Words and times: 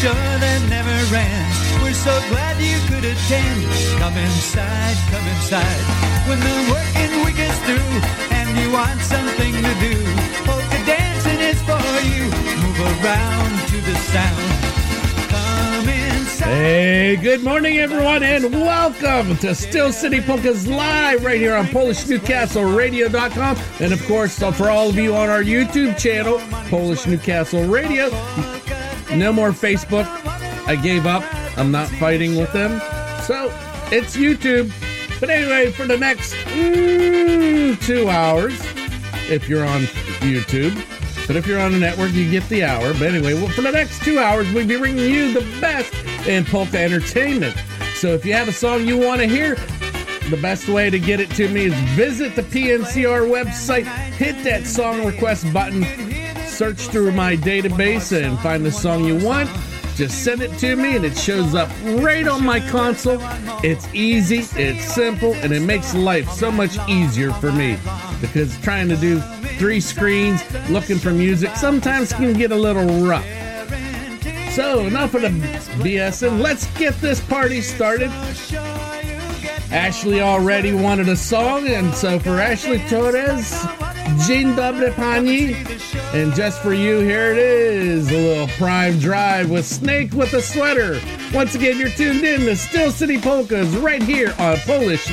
show 0.00 0.14
that 0.14 0.64
never 0.72 0.96
ran. 1.12 1.44
We're 1.84 1.92
so 1.92 2.16
glad 2.32 2.56
you 2.56 2.80
could 2.88 3.04
attend. 3.04 3.68
Come 4.00 4.16
inside, 4.16 4.96
come 5.12 5.26
inside. 5.28 5.84
When 6.24 6.40
the 6.40 6.56
working 6.72 7.12
week 7.20 7.36
is 7.36 7.52
through 7.68 8.00
and 8.32 8.48
you 8.56 8.72
want 8.72 8.98
something 9.04 9.52
to 9.52 9.72
do, 9.76 10.00
polka 10.48 10.80
dancing 10.88 11.40
is 11.44 11.60
for 11.68 11.84
you. 12.08 12.32
Move 12.64 12.80
around 13.04 13.52
to 13.68 13.76
the 13.84 13.94
sound. 14.08 14.70
Hey, 16.40 17.16
good 17.16 17.44
morning, 17.44 17.78
everyone, 17.78 18.22
and 18.22 18.50
welcome 18.50 19.36
to 19.36 19.54
Steel 19.54 19.92
City 19.92 20.22
Polkas 20.22 20.66
Live 20.66 21.22
right 21.22 21.38
here 21.38 21.54
on 21.54 21.66
PolishNewcastleRadio.com. 21.66 23.58
And 23.78 23.92
of 23.92 24.04
course, 24.06 24.38
for 24.38 24.70
all 24.70 24.88
of 24.88 24.96
you 24.96 25.14
on 25.14 25.28
our 25.28 25.42
YouTube 25.42 25.98
channel, 25.98 26.40
Polish 26.70 27.06
Newcastle 27.06 27.64
Radio, 27.68 28.08
no 29.16 29.32
more 29.32 29.50
Facebook. 29.50 30.06
I 30.66 30.76
gave 30.76 31.06
up. 31.06 31.24
I'm 31.58 31.70
not 31.70 31.88
fighting 31.88 32.36
with 32.36 32.52
them. 32.52 32.80
So 33.22 33.46
it's 33.92 34.16
YouTube. 34.16 34.72
But 35.20 35.30
anyway, 35.30 35.70
for 35.70 35.86
the 35.86 35.98
next 35.98 36.32
mm, 36.32 37.80
two 37.84 38.08
hours, 38.08 38.58
if 39.30 39.48
you're 39.48 39.64
on 39.64 39.82
YouTube, 40.20 40.74
but 41.26 41.36
if 41.36 41.46
you're 41.46 41.60
on 41.60 41.72
the 41.72 41.78
network, 41.78 42.12
you 42.12 42.28
get 42.30 42.48
the 42.48 42.64
hour. 42.64 42.92
But 42.94 43.02
anyway, 43.14 43.34
well, 43.34 43.48
for 43.48 43.62
the 43.62 43.70
next 43.70 44.02
two 44.02 44.18
hours, 44.18 44.50
we'll 44.52 44.66
be 44.66 44.78
bringing 44.78 45.10
you 45.10 45.32
the 45.32 45.60
best 45.60 45.94
in 46.26 46.44
polka 46.44 46.78
entertainment. 46.78 47.56
So 47.94 48.14
if 48.14 48.24
you 48.24 48.32
have 48.32 48.48
a 48.48 48.52
song 48.52 48.86
you 48.86 48.96
want 48.96 49.20
to 49.20 49.28
hear, 49.28 49.56
the 50.30 50.38
best 50.40 50.68
way 50.68 50.90
to 50.90 50.98
get 50.98 51.20
it 51.20 51.30
to 51.32 51.48
me 51.48 51.66
is 51.66 51.74
visit 51.90 52.34
the 52.34 52.42
PNCR 52.42 53.28
website, 53.28 53.84
hit 54.12 54.42
that 54.44 54.66
song 54.66 55.04
request 55.04 55.52
button, 55.52 55.82
search 56.60 56.88
through 56.88 57.10
my 57.12 57.34
database, 57.36 58.12
and 58.12 58.38
find 58.40 58.66
the 58.66 58.70
song 58.70 59.02
you 59.02 59.16
want. 59.24 59.48
Just 59.94 60.22
send 60.22 60.42
it 60.42 60.58
to 60.58 60.76
me, 60.76 60.94
and 60.94 61.06
it 61.06 61.16
shows 61.16 61.54
up 61.54 61.70
right 62.02 62.28
on 62.28 62.44
my 62.44 62.60
console. 62.60 63.16
It's 63.64 63.88
easy, 63.94 64.40
it's 64.60 64.84
simple, 64.84 65.32
and 65.36 65.54
it 65.54 65.62
makes 65.62 65.94
life 65.94 66.28
so 66.28 66.52
much 66.52 66.76
easier 66.86 67.32
for 67.32 67.50
me 67.50 67.78
because 68.20 68.60
trying 68.60 68.90
to 68.90 68.96
do 68.96 69.20
three 69.56 69.80
screens 69.80 70.42
looking 70.68 70.98
for 70.98 71.12
music 71.12 71.56
sometimes 71.56 72.12
can 72.12 72.34
get 72.34 72.52
a 72.52 72.56
little 72.56 73.06
rough. 73.06 73.24
So, 74.52 74.80
enough 74.80 75.14
of 75.14 75.22
the 75.22 75.30
BS, 75.82 76.28
and 76.28 76.42
let's 76.42 76.66
get 76.78 76.92
this 76.96 77.22
party 77.22 77.62
started. 77.62 78.10
Ashley 79.72 80.20
already 80.20 80.74
wanted 80.74 81.08
a 81.08 81.16
song, 81.16 81.68
and 81.68 81.94
so 81.94 82.18
for 82.18 82.38
Ashley 82.38 82.80
Torres, 82.90 83.64
Dzień 84.18 84.54
dobry 84.56 84.92
pani. 84.92 85.54
And 86.14 86.34
just 86.34 86.58
for 86.62 86.72
you, 86.72 87.00
here 87.00 87.32
it 87.32 87.38
is 87.38 88.10
a 88.10 88.18
little 88.18 88.48
prime 88.58 88.98
drive 88.98 89.50
with 89.50 89.66
Snake 89.66 90.12
with 90.12 90.34
a 90.34 90.42
Sweater. 90.42 91.00
Once 91.32 91.54
again, 91.54 91.78
you're 91.78 91.90
tuned 91.90 92.24
in 92.24 92.40
to 92.40 92.56
Steel 92.56 92.90
City 92.90 93.18
Polkas 93.18 93.68
right 93.76 94.02
here 94.02 94.34
on 94.38 94.56
Polish 94.66 95.08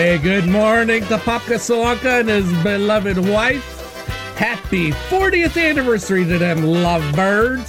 Hey, 0.00 0.16
good 0.16 0.46
morning 0.46 1.04
to 1.06 1.18
Popka 1.18 1.56
Solanka 1.56 2.20
and 2.20 2.28
his 2.28 2.46
beloved 2.62 3.18
wife. 3.18 3.64
Happy 4.36 4.92
40th 4.92 5.60
anniversary 5.60 6.24
to 6.24 6.38
them 6.38 6.62
lovebirds. 6.62 7.68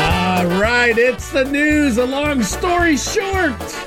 All 0.00 0.46
right, 0.58 0.94
it's 0.96 1.28
the 1.32 1.44
news. 1.44 1.98
A 1.98 2.06
long 2.06 2.42
story 2.42 2.96
short. 2.96 3.85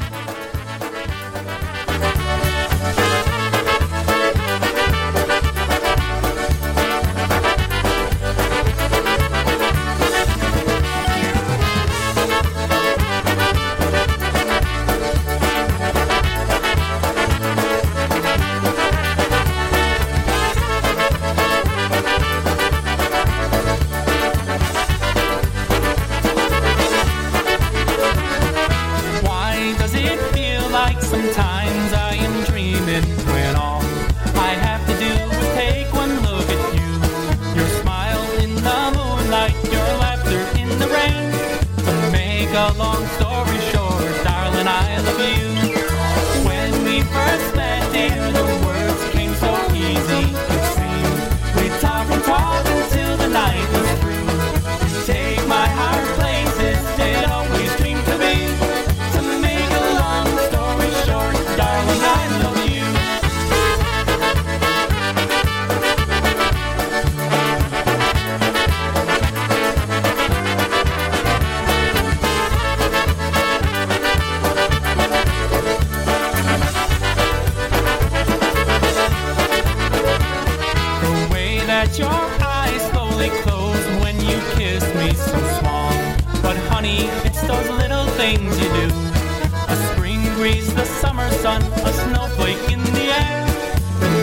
In 92.71 92.83
the 92.97 93.07
air. 93.23 93.45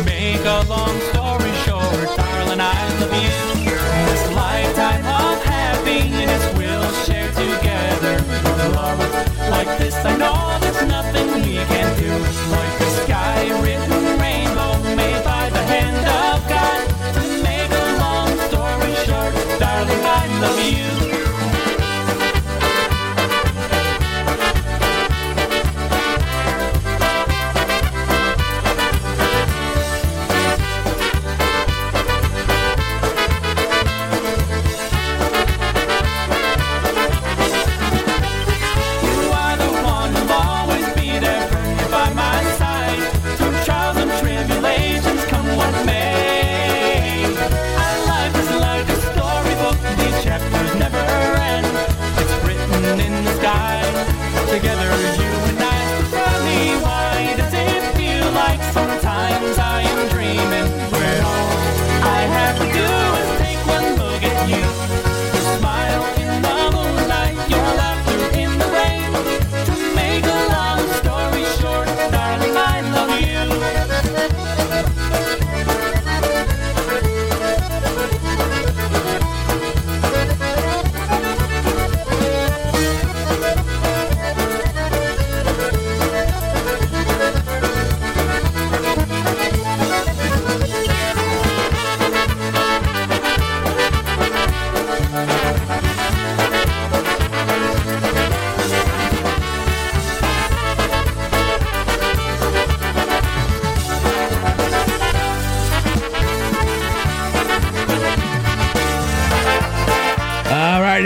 Make 0.04 0.44
a 0.44 0.62
long 0.68 0.96
story 1.12 1.52
short, 1.64 2.08
darling, 2.16 2.60
I 2.60 2.76
love 3.00 3.14
you. 3.24 3.72
This 4.08 4.24
lifetime 4.34 5.04
of 5.06 5.42
happiness 5.44 6.42
we'll 6.56 6.92
share 7.04 7.30
together. 7.32 8.16
Love 8.74 8.98
like 9.50 9.78
this, 9.78 9.94
I 10.04 10.16
know 10.16 10.65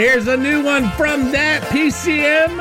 Right, 0.00 0.08
here's 0.08 0.28
a 0.28 0.36
new 0.36 0.64
one 0.64 0.88
from 0.92 1.30
that 1.32 1.60
PCM. 1.64 2.56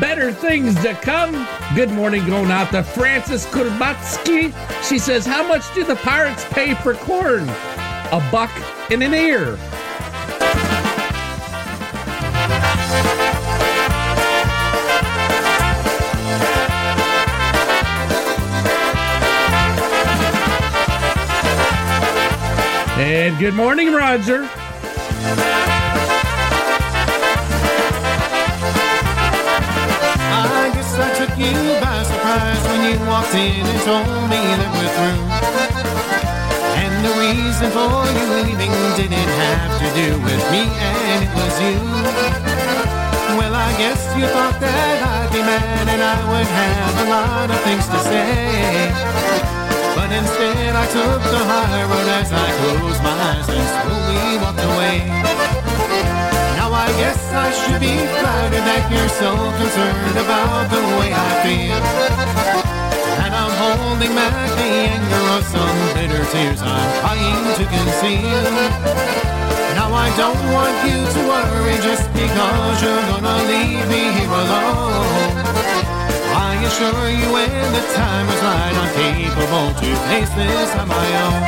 Better 0.00 0.32
things 0.32 0.74
to 0.82 0.94
come. 0.94 1.46
Good 1.76 1.90
morning 1.90 2.26
going 2.26 2.50
out 2.50 2.72
to 2.72 2.82
Francis 2.82 3.46
Kurbatsky. 3.46 4.52
She 4.82 4.98
says, 4.98 5.24
How 5.24 5.46
much 5.46 5.72
do 5.72 5.84
the 5.84 5.94
pirates 5.94 6.44
pay 6.46 6.74
for 6.74 6.94
corn? 6.94 7.48
A 8.10 8.28
buck 8.32 8.50
and 8.90 9.04
an 9.04 9.14
ear. 9.14 9.56
And 22.98 23.38
good 23.38 23.54
morning, 23.54 23.92
Roger. 23.92 24.50
And 33.34 33.80
told 33.86 34.26
me 34.26 34.42
that 34.58 34.70
we're 34.74 34.90
through. 34.98 35.22
And 36.82 36.94
the 37.06 37.14
reason 37.14 37.70
for 37.70 38.02
you 38.10 38.26
leaving 38.42 38.74
didn't 38.98 39.30
have 39.38 39.70
to 39.78 39.88
do 39.94 40.18
with 40.18 40.42
me, 40.50 40.66
and 40.66 41.22
it 41.22 41.32
was 41.38 41.54
you. 41.62 41.78
Well, 43.38 43.54
I 43.54 43.70
guess 43.78 44.02
you 44.18 44.26
thought 44.26 44.58
that 44.58 44.98
I'd 44.98 45.30
be 45.30 45.46
mad 45.46 45.86
and 45.86 46.02
I 46.02 46.18
would 46.26 46.50
have 46.50 46.94
a 46.98 47.06
lot 47.06 47.48
of 47.54 47.60
things 47.62 47.86
to 47.86 47.98
say. 48.02 48.90
But 49.94 50.10
instead, 50.10 50.74
I 50.74 50.86
took 50.90 51.22
the 51.30 51.42
high 51.46 51.86
road 51.86 52.10
as 52.18 52.34
I 52.34 52.48
closed 52.58 53.02
my 53.06 53.14
eyes 53.30 53.46
and 53.46 53.68
slowly 53.78 54.42
walked 54.42 54.58
away. 54.74 55.06
Now 56.58 56.74
I 56.74 56.90
guess 56.98 57.20
I 57.30 57.54
should 57.54 57.78
be 57.78 57.94
flattered 57.94 58.66
that 58.66 58.90
you're 58.90 59.14
so 59.22 59.30
concerned 59.54 60.18
about 60.18 60.66
the 60.66 60.82
way 60.98 61.14
I 61.14 61.30
feel. 61.46 62.79
Holding 63.60 64.14
back 64.16 64.32
the 64.56 64.70
anger 64.88 65.24
of 65.36 65.44
some 65.44 65.76
bitter 65.92 66.24
tears 66.32 66.64
I'm 66.64 66.88
trying 67.04 67.44
to 67.60 67.64
conceal. 67.68 68.40
Now 69.76 69.92
I 69.92 70.08
don't 70.16 70.40
want 70.56 70.72
you 70.88 70.96
to 71.04 71.20
worry 71.28 71.76
just 71.84 72.08
because 72.16 72.80
you're 72.80 73.04
gonna 73.12 73.36
leave 73.52 73.84
me 73.92 74.16
here 74.16 74.32
alone. 74.32 75.44
I 76.40 76.56
assure 76.64 77.12
you 77.12 77.28
when 77.36 77.52
the 77.76 77.84
time 77.92 78.32
is 78.32 78.40
right, 78.40 78.76
I'm 78.80 78.90
capable 78.96 79.68
to 79.76 79.88
face 80.08 80.32
this 80.40 80.72
on 80.80 80.88
my 80.88 81.08
own. 81.28 81.40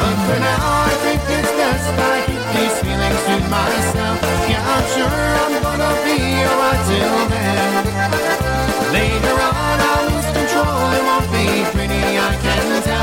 But 0.00 0.16
for 0.24 0.40
now, 0.40 0.88
I 0.88 0.92
think 1.04 1.20
it's 1.36 1.52
best 1.52 1.84
I 2.00 2.16
keep 2.24 2.44
these 2.56 2.76
feelings 2.80 3.20
to 3.28 3.36
myself. 3.52 4.16
Yeah, 4.48 4.64
I'm 4.64 4.84
sure 4.96 5.20
I'm 5.36 5.52
gonna 5.68 5.92
be 6.00 6.16
alright 6.48 6.80
till 6.88 7.28
then. 7.28 8.21
It 10.94 11.02
won't 11.04 11.28
be 11.32 11.46
pretty, 11.72 12.02
I 12.18 12.36
can 12.42 12.82
tell. 12.82 13.01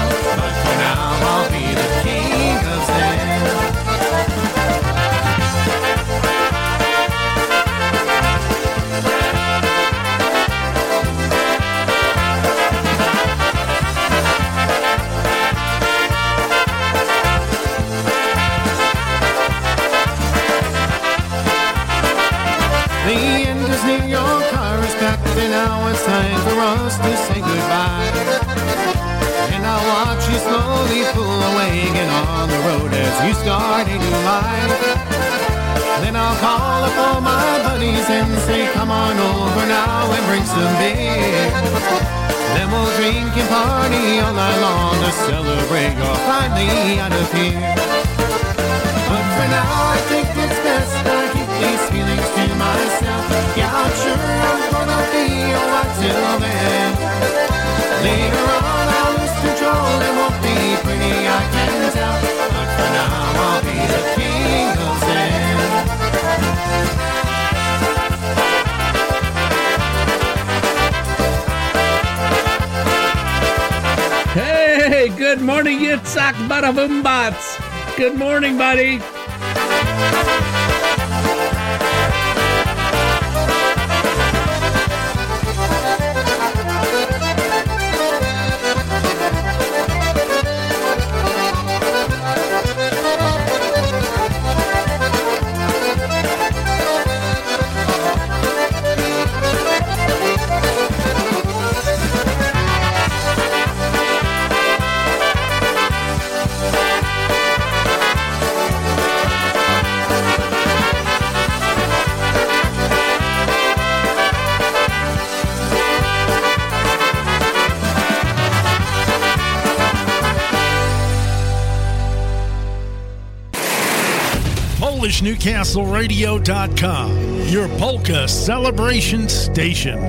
PolishNewcastleRadio.com, 125.20 127.48
your 127.50 127.68
polka 127.78 128.26
celebration 128.28 129.28
station. 129.28 130.00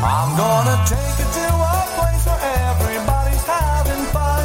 I'm 0.00 0.36
gonna 0.36 0.84
take 0.86 1.18
you 1.18 1.24
to 1.24 1.48
a 1.48 1.84
place 1.96 2.24
where 2.26 2.40
everybody's 2.68 3.42
having 3.44 4.04
fun. 4.12 4.44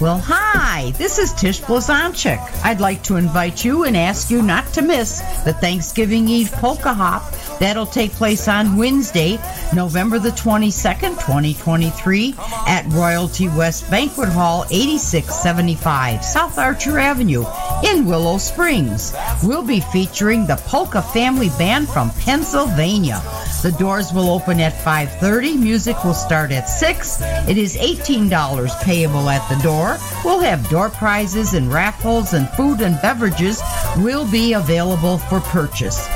Well, 0.00 0.18
hi, 0.18 0.92
this 0.92 1.18
is 1.18 1.32
Tish 1.32 1.60
Blazonczyk. 1.60 2.38
I'd 2.64 2.78
like 2.80 3.02
to 3.04 3.16
invite 3.16 3.64
you 3.64 3.82
and 3.82 3.96
ask 3.96 4.30
you 4.30 4.40
not 4.42 4.72
to 4.74 4.82
miss 4.82 5.20
the 5.44 5.52
Thanksgiving 5.54 6.28
Eve 6.28 6.52
Polka 6.52 6.94
Hop. 6.94 7.24
That'll 7.58 7.86
take 7.86 8.12
place 8.12 8.48
on 8.48 8.76
Wednesday, 8.76 9.38
November 9.74 10.18
the 10.18 10.30
22nd, 10.30 11.14
2023, 11.14 12.34
at 12.66 12.84
Royalty 12.90 13.48
West 13.48 13.90
Banquet 13.90 14.28
Hall, 14.28 14.66
8675 14.70 16.24
South 16.24 16.58
Archer 16.58 16.98
Avenue 16.98 17.44
in 17.84 18.04
Willow 18.04 18.38
Springs. 18.38 19.14
We'll 19.42 19.62
be 19.62 19.80
featuring 19.80 20.46
the 20.46 20.56
Polka 20.66 21.00
Family 21.00 21.48
Band 21.58 21.88
from 21.88 22.10
Pennsylvania. 22.10 23.22
The 23.62 23.72
doors 23.72 24.12
will 24.12 24.30
open 24.30 24.60
at 24.60 24.74
5:30. 24.84 25.56
Music 25.56 26.02
will 26.04 26.14
start 26.14 26.52
at 26.52 26.68
6. 26.68 27.20
It 27.48 27.56
is 27.56 27.76
$18 27.76 28.74
payable 28.82 29.30
at 29.30 29.46
the 29.48 29.60
door. 29.62 29.98
We'll 30.24 30.40
have 30.40 30.68
door 30.68 30.90
prizes 30.90 31.54
and 31.54 31.72
raffles 31.72 32.34
and 32.34 32.48
food 32.50 32.80
and 32.80 33.00
beverages 33.00 33.62
will 33.96 34.26
be 34.30 34.52
available 34.52 35.18
for 35.18 35.40
purchase. 35.40 36.06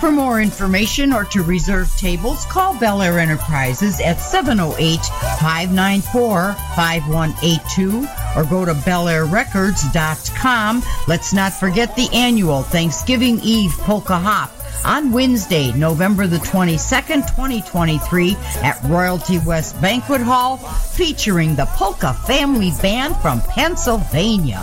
For 0.00 0.10
more 0.12 0.42
information 0.42 1.12
or 1.12 1.24
to 1.24 1.42
reserve 1.42 1.90
tables, 1.96 2.44
call 2.46 2.78
Bel 2.78 3.00
Air 3.00 3.18
Enterprises 3.18 3.98
at 4.00 4.20
708 4.20 5.00
594 5.40 6.52
5182 6.52 8.06
or 8.36 8.44
go 8.44 8.66
to 8.66 8.74
BelAirRecords.com. 8.74 10.82
Let's 11.08 11.32
not 11.32 11.54
forget 11.54 11.96
the 11.96 12.10
annual 12.12 12.62
Thanksgiving 12.62 13.40
Eve 13.40 13.72
Polka 13.78 14.18
Hop 14.18 14.52
on 14.84 15.12
Wednesday, 15.12 15.72
November 15.72 16.26
the 16.26 16.36
22nd, 16.38 17.26
2023 17.28 18.36
at 18.62 18.78
Royalty 18.84 19.38
West 19.38 19.80
Banquet 19.80 20.20
Hall 20.20 20.58
featuring 20.58 21.56
the 21.56 21.64
Polka 21.66 22.12
Family 22.12 22.72
Band 22.82 23.16
from 23.16 23.40
Pennsylvania. 23.40 24.62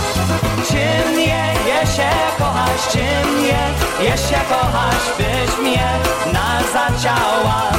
Weźcie 2.81 3.25
mnie, 3.25 3.59
jeśli 3.99 4.31
ja 4.31 4.39
kochasz, 4.39 5.05
weź 5.17 5.57
mnie 5.57 5.87
na 6.33 6.59
zaciała. 6.73 7.71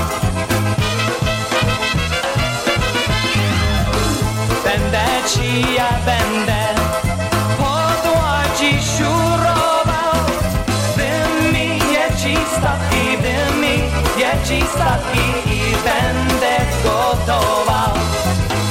Będę 4.65 5.05
ci, 5.29 5.75
ja 5.75 5.89
będę 6.07 6.65
podła 7.59 8.39
dziś 8.61 9.01
urował. 9.01 10.25
Wy 10.97 11.53
mi 11.53 11.69
jedź 11.93 12.39
statki, 12.49 13.17
wy 13.23 13.61
mi 13.61 13.75
jedź 14.17 14.69
statki 14.71 15.51
i 15.55 15.61
będę 15.85 16.57
gotował. 16.85 17.95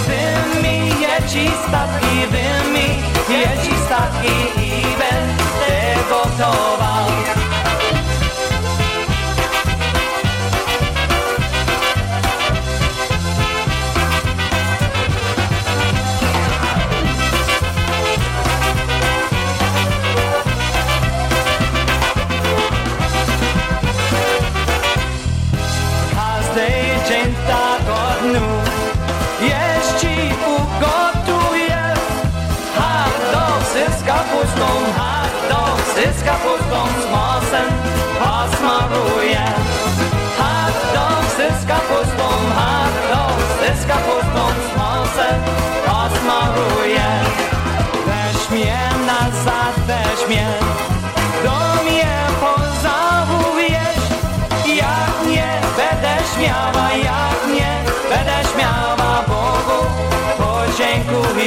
Wy 0.08 0.62
mi 0.62 0.90
jedź 1.02 1.52
statki, 1.68 2.28
wy 2.32 2.72
mi 2.72 2.88
jedź 3.30 3.86
statki 3.86 4.61
corazón. 6.42 6.71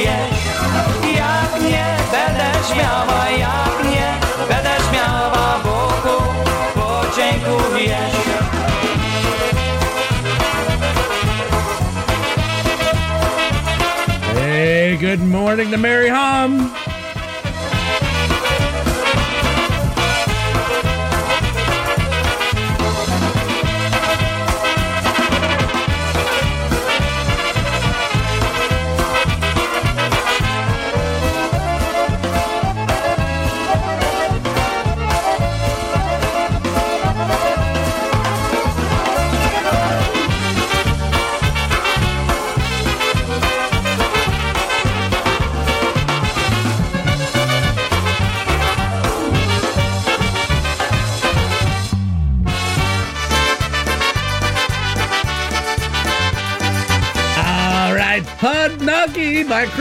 Jak 0.03 1.61
nie 1.61 1.85
będę 2.11 2.51
śmiała, 2.73 3.29
jak 3.29 3.91
nie 3.91 4.19
będę 4.47 4.75
śmiała 4.89 5.59
Bogu 5.63 6.35
Hey, 14.33 14.97
good 14.97 15.21
morning 15.21 15.71
to 15.71 15.77
Mary 15.77 16.09
Hum. 16.09 16.84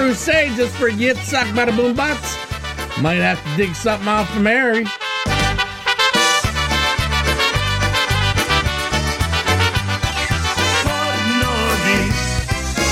Crusade 0.05 0.53
just 0.55 0.75
for 0.77 0.91
Yit 0.91 1.17
Suck 1.25 1.47
Bada 1.57 1.75
Boom 1.75 1.97
Butts. 1.97 2.37
Might 3.01 3.25
have 3.25 3.43
to 3.43 3.57
dig 3.57 3.75
something 3.75 4.07
off 4.07 4.29
for 4.29 4.41
Mary. 4.41 4.85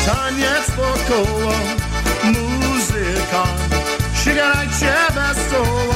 Taniec 0.07 0.71
wokoło, 0.77 1.53
muzyka, 2.25 3.45
sięgajcie 4.25 4.95
wesoło. 5.15 5.93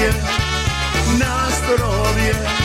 Zdrowie, 0.00 0.12
na. 1.18 2.59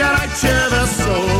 Sięgajcie 0.00 0.70
wesoło. 0.70 1.39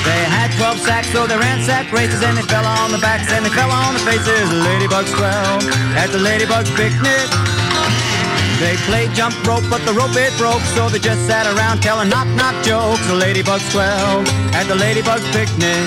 They 0.02 0.22
had 0.34 0.50
twelve 0.58 0.80
sacks, 0.82 1.06
so 1.14 1.24
they 1.28 1.38
ran 1.38 1.62
sack 1.62 1.92
races, 1.92 2.20
and 2.24 2.36
they 2.36 2.42
fell 2.50 2.66
on 2.66 2.90
the 2.90 2.98
backs 2.98 3.30
and 3.30 3.46
they 3.46 3.50
fell 3.50 3.70
on 3.70 3.94
the 3.94 4.00
faces. 4.00 4.50
The 4.50 4.58
ladybugs 4.58 5.14
twelve 5.14 5.62
at 5.94 6.10
the 6.10 6.18
ladybugs 6.18 6.74
picnic. 6.74 7.57
They 8.60 8.74
played 8.90 9.14
jump 9.14 9.34
rope, 9.46 9.62
but 9.70 9.84
the 9.86 9.92
rope 9.92 10.16
it 10.16 10.36
broke, 10.36 10.62
so 10.74 10.88
they 10.88 10.98
just 10.98 11.26
sat 11.26 11.46
around 11.46 11.80
telling 11.80 12.08
knock 12.08 12.26
knock 12.34 12.54
jokes. 12.64 13.06
The 13.06 13.14
ladybugs 13.14 13.70
twelve 13.70 14.26
at 14.52 14.64
the 14.64 14.74
ladybugs 14.74 15.26
picnic. 15.32 15.86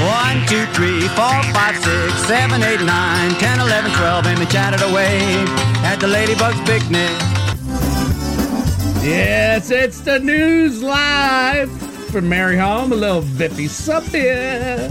One, 0.00 0.46
two, 0.46 0.64
three, 0.72 1.06
four, 1.08 1.42
five, 1.52 1.76
six, 1.76 2.14
seven, 2.26 2.62
eight, 2.62 2.80
nine, 2.80 3.30
ten, 3.32 3.60
eleven, 3.60 3.90
twelve, 3.92 4.26
and 4.26 4.38
we 4.38 4.46
chatted 4.46 4.80
away 4.82 5.20
at 5.84 5.96
the 6.00 6.06
Ladybug's 6.06 6.58
picnic. 6.62 7.10
Yes, 9.04 9.70
it's 9.70 10.00
the 10.00 10.18
news 10.18 10.82
live 10.82 11.70
from 12.10 12.28
Mary 12.28 12.56
Home, 12.56 12.92
a 12.92 12.96
little 12.96 13.22
Vippy 13.22 13.68
Sup 13.68 14.04
here. 14.04 14.90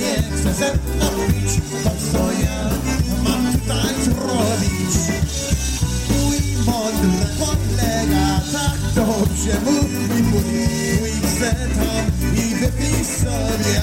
ona 0.00 0.06
nie 0.06 0.22
chce 0.52 0.70
pić, 1.26 1.60
mam 3.26 3.44
kolega 7.38 8.40
tak 8.52 8.94
dobrze 8.94 9.60
mówi, 9.64 10.22
mój 10.22 11.10
chce 11.22 11.50
tam 11.50 12.06
i 12.36 12.54
wypij 12.54 13.04
sobie 13.04 13.82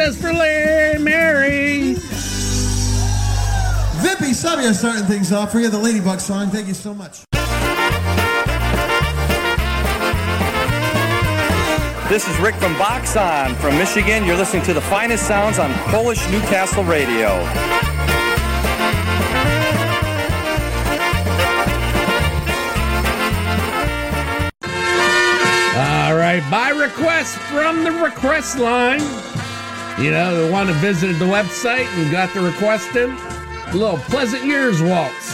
Yes, 0.00 0.14
just 0.14 0.22
for 0.22 0.32
Larry 0.32 0.98
Mary. 0.98 1.94
Vippy 4.00 4.32
Sabia 4.32 4.72
starting 4.72 5.04
things 5.04 5.30
off 5.30 5.52
for 5.52 5.60
you, 5.60 5.68
the 5.68 5.78
Ladybug 5.78 6.20
song. 6.20 6.48
Thank 6.48 6.68
you 6.68 6.74
so 6.74 6.94
much. 6.94 7.24
This 12.08 12.26
is 12.26 12.38
Rick 12.38 12.54
from 12.54 12.74
Boxon 12.76 13.54
from 13.56 13.76
Michigan. 13.76 14.24
You're 14.24 14.38
listening 14.38 14.62
to 14.62 14.72
the 14.72 14.80
finest 14.80 15.26
sounds 15.26 15.58
on 15.58 15.70
Polish 15.90 16.26
Newcastle 16.30 16.84
Radio. 16.84 17.28
All 25.76 26.16
right, 26.16 26.42
by 26.50 26.70
request 26.70 27.36
from 27.36 27.84
the 27.84 27.92
request 27.92 28.58
line. 28.58 29.02
You 30.00 30.12
know, 30.12 30.46
the 30.46 30.50
one 30.50 30.66
that 30.68 30.80
visited 30.80 31.16
the 31.16 31.26
website 31.26 31.84
and 31.98 32.10
got 32.10 32.32
the 32.32 32.40
request 32.40 32.96
in. 32.96 33.10
A 33.10 33.72
little 33.74 33.98
Pleasant 33.98 34.42
Years 34.46 34.80
waltz. 34.80 35.29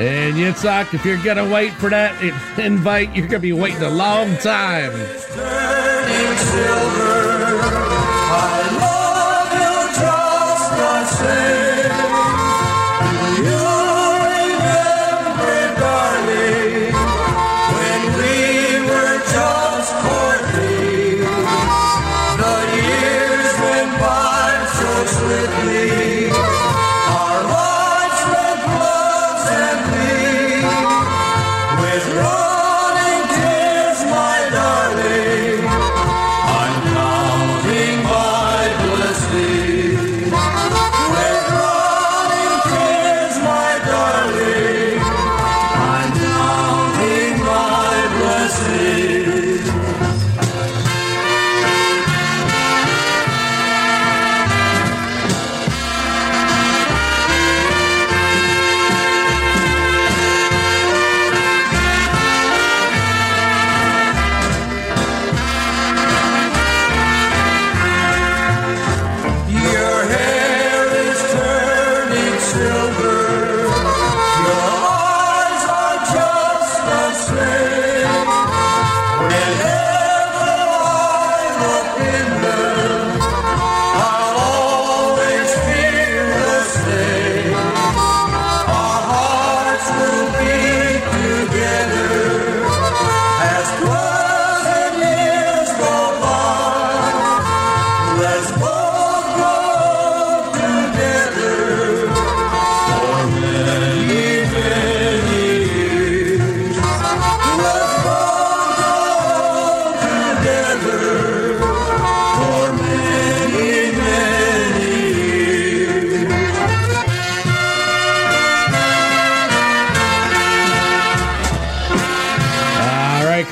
And 0.00 0.36
Yitzhak, 0.36 0.94
if 0.94 1.04
you're 1.04 1.20
gonna 1.24 1.48
wait 1.48 1.72
for 1.72 1.90
that 1.90 2.22
invite, 2.56 3.16
you're 3.16 3.26
gonna 3.26 3.40
be 3.40 3.52
waiting 3.52 3.82
a 3.82 3.90
long 3.90 4.36
time. 4.36 4.92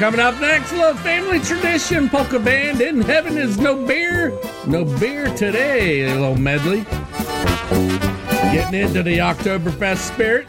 Coming 0.06 0.20
up 0.20 0.40
next, 0.40 0.70
little 0.70 0.94
family 0.94 1.40
tradition 1.40 2.08
polka 2.08 2.38
band. 2.38 2.80
In 2.80 3.00
heaven 3.00 3.36
is 3.36 3.58
no 3.58 3.74
beer, 3.84 4.38
no 4.64 4.84
beer 4.84 5.26
today. 5.34 6.02
A 6.02 6.14
little 6.14 6.36
medley. 6.36 6.84
Getting 8.52 8.82
into 8.82 9.02
the 9.02 9.18
Oktoberfest 9.18 10.12
spirit. 10.14 10.46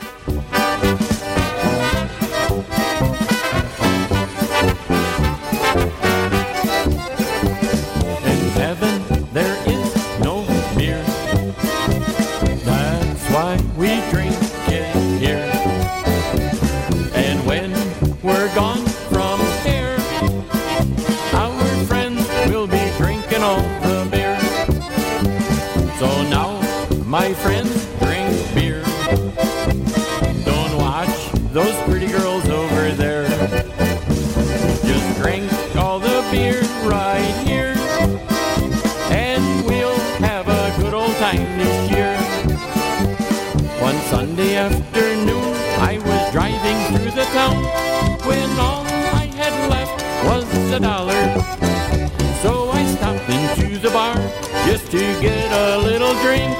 just 54.78 54.92
to 54.92 55.22
get 55.22 55.52
a 55.52 55.78
little 55.80 56.14
drink. 56.22 56.56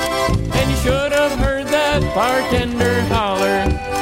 And 0.56 0.72
you 0.72 0.78
should 0.78 1.12
have 1.12 1.38
heard 1.40 1.68
that 1.68 2.02
bartender 2.16 3.02
holler. 3.14 3.97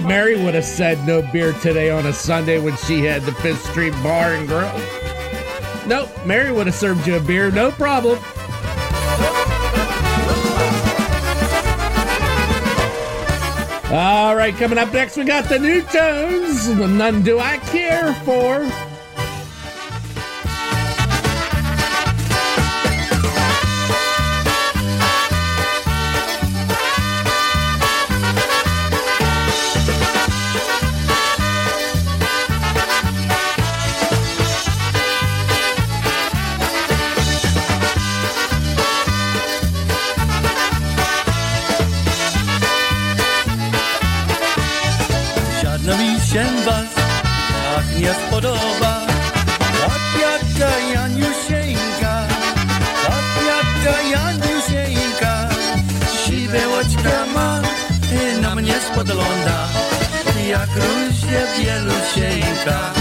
way 0.00 0.08
Mary 0.08 0.42
would 0.42 0.54
have 0.54 0.64
said 0.64 1.06
no 1.06 1.22
beer 1.22 1.52
today 1.54 1.88
on 1.88 2.06
a 2.06 2.12
Sunday 2.12 2.58
when 2.58 2.76
she 2.78 3.04
had 3.04 3.22
the 3.22 3.32
Fifth 3.32 3.64
Street 3.70 3.92
Bar 4.02 4.34
and 4.34 4.48
Grill. 4.48 4.72
Nope, 5.86 6.10
Mary 6.26 6.50
would 6.50 6.66
have 6.66 6.74
served 6.74 7.06
you 7.06 7.14
a 7.16 7.20
beer, 7.20 7.52
no 7.52 7.70
problem. 7.70 8.18
All 13.92 14.34
right, 14.34 14.54
coming 14.56 14.78
up 14.78 14.92
next, 14.92 15.16
we 15.16 15.24
got 15.24 15.48
the 15.48 15.60
new 15.60 15.82
tones. 15.82 16.68
None 16.68 17.22
do 17.22 17.38
I 17.38 17.58
care 17.58 18.12
for. 18.24 18.93
łosia 62.64 62.92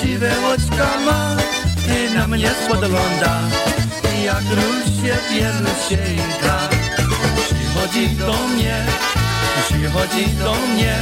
Siwe 0.00 0.32
łoćka 0.42 1.00
ma 1.06 1.36
i 1.88 2.14
na 2.14 2.26
mnie 2.26 2.50
spogląda. 2.64 3.40
I 4.18 4.24
jak 4.24 4.44
ról 4.50 4.82
się 4.84 5.16
pierny 5.30 5.70
się 5.88 5.98
Przychodzi 7.44 8.08
do 8.08 8.32
mnie, 8.48 8.84
przychodzi 9.64 10.26
do 10.26 10.52
mnie 10.52 10.96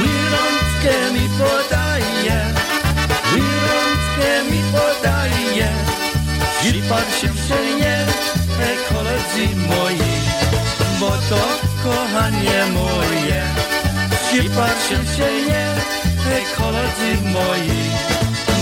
Mirączkę 0.00 1.12
mi 1.12 1.28
podaje, 1.38 2.38
mirączkę 3.32 4.50
mi 4.50 4.60
podaje. 4.72 5.68
I 6.68 6.82
pan 6.88 7.04
się 7.20 7.28
przejmie, 7.28 7.96
e 8.60 8.94
koledzy 8.94 9.56
moi. 9.68 9.98
Bo 11.00 11.10
to 11.10 11.42
kochanie 11.84 12.64
moje. 12.74 13.42
Sipar 14.30 14.74
się 14.88 14.98
przejmie 15.12 15.66
hej 16.30 16.44
koledzy 16.58 17.10
moi, 17.32 17.80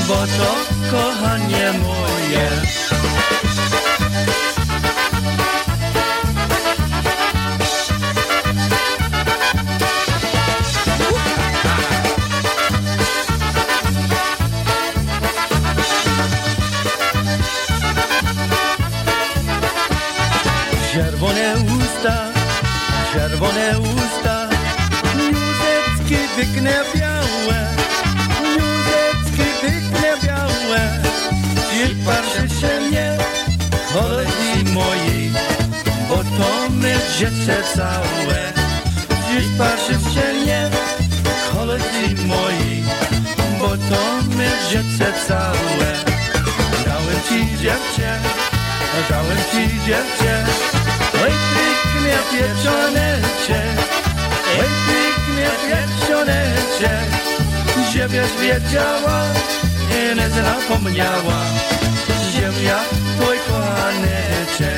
bo 0.09 0.14
to 0.37 0.50
kochanie 0.90 1.72
moje. 1.72 2.48
Czerwone 20.92 21.55
usta, 21.57 22.16
czerwone 23.12 23.79
usta, 23.79 24.48
Józefki 25.14 26.16
piękne 26.37 26.85
białe, 27.34 27.66
Józefki 28.56 29.44
piękne 29.62 30.10
białe, 30.24 30.80
Ci 31.70 31.94
patrzy 32.06 32.60
się 32.60 32.90
nie, 32.90 33.18
koledzy 33.92 34.72
moi, 34.72 35.32
bo 36.08 36.16
to 36.16 36.70
my 36.70 36.94
dziecię 37.18 37.56
całe. 37.76 38.52
Ci 39.08 39.48
patrzy 39.58 39.92
się 39.92 40.46
nie, 40.46 40.70
koledzy 41.52 42.26
moi, 42.26 42.84
bo 43.58 43.68
to 43.68 44.02
my 44.36 44.50
dziecię 44.70 45.12
całe. 45.28 45.90
Dałem 46.86 47.20
ci 47.28 47.58
dziewczę, 47.62 48.18
dałem 49.10 49.38
ci 49.52 49.68
dziewczę, 49.86 50.44
oj 51.24 51.32
pięknie 51.54 52.18
pieczonecie, 52.30 53.62
oj 54.58 55.03
wieczonecie 55.68 56.90
Ziemia 57.92 58.22
wiedziała 58.40 59.24
i 59.90 60.16
nie 60.16 60.30
zapomniała. 60.30 61.40
Ziemia, 62.33 62.78
mój 63.20 63.38
kochanecie 63.38 64.72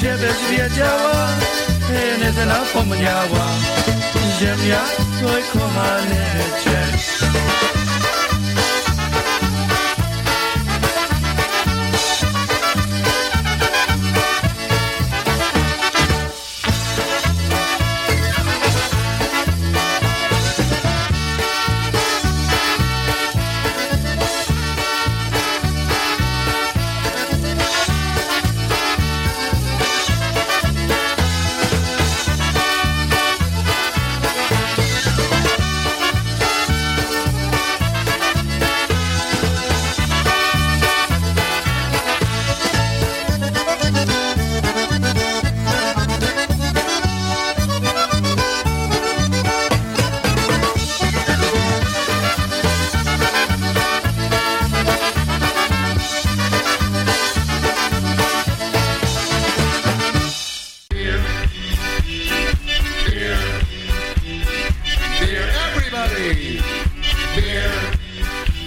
Ziemia 0.00 0.32
wiedziała 0.50 1.28
i 1.90 2.24
nie 2.24 2.32
zapomniała. 2.32 3.46
Ziemia, 4.38 4.82
mój 5.22 5.42
kochanecie 5.52 6.78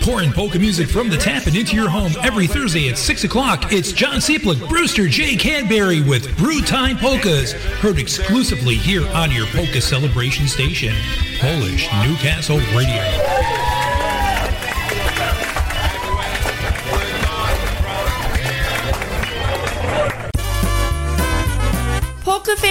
Pouring 0.10 0.34
polka 0.34 0.58
music 0.58 0.90
from 0.90 1.08
the 1.08 1.18
tap 1.18 1.46
and 1.46 1.56
into 1.56 1.76
your 1.76 1.88
home 1.88 2.12
every 2.24 2.48
Thursday 2.48 2.90
at 2.90 2.98
6 2.98 3.26
o'clock. 3.26 3.72
It's 3.72 3.92
John 3.92 4.16
Seplick, 4.16 4.68
Brewster 4.68 5.08
J. 5.08 5.36
Cadbury 5.36 6.02
with 6.02 6.36
Brew 6.36 6.62
Time 6.62 6.98
Polkas. 6.98 7.52
Heard 7.54 8.00
exclusively 8.00 8.74
here 8.74 9.08
on 9.10 9.30
your 9.30 9.46
polka 9.50 9.80
celebration 9.80 10.48
station, 10.48 10.96
Polish 11.40 11.88
Newcastle 12.04 12.58
Radio. 12.76 13.59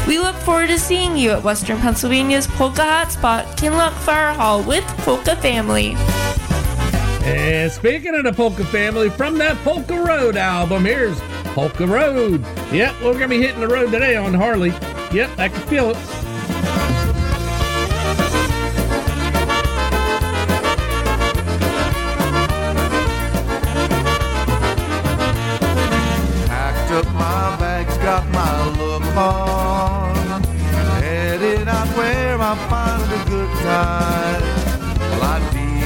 We 0.07 0.19
look 0.19 0.37
forward 0.37 0.69
to 0.69 0.79
seeing 0.79 1.17
you 1.17 1.31
at 1.31 1.43
Western 1.43 1.79
Pennsylvania's 1.79 2.47
Polka 2.47 2.83
Hotspot, 2.83 3.57
Kinloch 3.57 3.93
Fire 3.93 4.35
Hall 4.35 4.63
with 4.63 4.85
Polka 4.99 5.37
Family. 5.37 5.97
And 7.27 7.73
speaking 7.73 8.15
of 8.15 8.23
the 8.23 8.33
Polka 8.33 8.65
family, 8.67 9.11
from 9.11 9.37
that 9.39 9.57
Polka 9.65 10.01
Road 10.01 10.37
album, 10.37 10.85
here's 10.85 11.19
Polka 11.55 11.85
Road. 11.85 12.45
Yep, 12.71 12.95
we're 13.03 13.15
going 13.15 13.23
to 13.23 13.29
be 13.29 13.43
hitting 13.43 13.59
the 13.61 13.67
road 13.67 13.91
today 13.91 14.15
on 14.15 14.33
Harley. 14.33 14.71
Yep, 15.13 15.31
I 15.37 15.49
can 15.49 15.61
feel 15.67 15.91
it. 15.91 15.97
Packed 26.47 26.93
up 26.93 27.07
my 27.15 27.57
bags, 27.59 27.97
got 27.99 28.25
my 28.29 28.69
look 28.79 29.03
on. 29.17 30.45
Headed 31.03 31.67
out 31.67 31.89
where 31.97 32.41
I 32.41 32.55
find 32.71 33.03
a 33.13 33.25
good 33.29 33.51
time. 33.65 34.43
Well, 35.19 35.23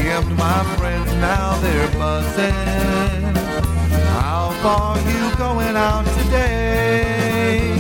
DM'd 0.01 0.35
my 0.39 0.65
friends, 0.79 1.13
now 1.17 1.59
they're 1.61 1.91
buzzing. 1.99 3.35
How 4.17 4.51
far 4.63 4.97
you 5.11 5.37
going 5.37 5.77
out 5.77 6.07
today? 6.19 7.75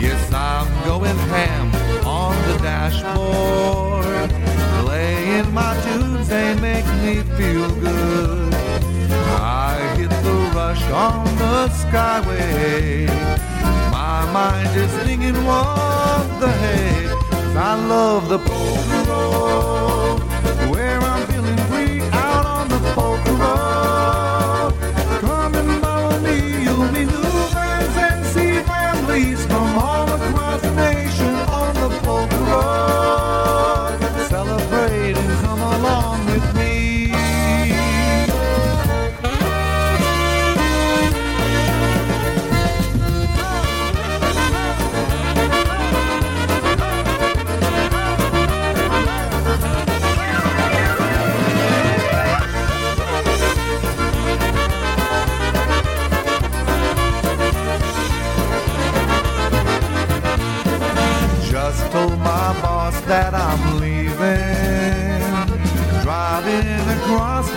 Yes, 0.00 0.32
I'm 0.32 0.68
going 0.86 1.18
ham 1.34 1.66
on 2.06 2.34
the 2.48 2.56
dashboard. 2.62 4.30
Playing 4.84 5.52
my 5.52 5.78
tunes, 5.84 6.28
they 6.28 6.54
make 6.60 6.86
me 7.02 7.14
feel 7.36 7.68
good. 7.74 8.54
I 9.60 9.76
hit 9.98 10.08
the 10.08 10.36
rush 10.56 10.84
on 11.06 11.24
the 11.36 11.68
skyway. 11.80 13.06
My 13.92 14.24
mind 14.32 14.74
is 14.74 14.92
thinking, 15.04 15.38
what 15.44 16.24
the? 16.40 16.52
'Cause 17.30 17.56
I 17.70 17.74
love 17.94 18.30
the 18.30 18.38
polka 18.38 20.29